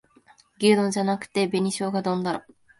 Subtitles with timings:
[0.59, 2.43] 牛丼じゃなくて紅しょうが丼だろ